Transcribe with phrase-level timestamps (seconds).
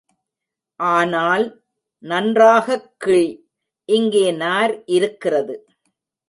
[0.75, 1.63] ஆனால்,
[1.99, 3.49] நன்றாகக் கிழி,
[3.85, 5.65] இங்கே நார் இருக்கிறது.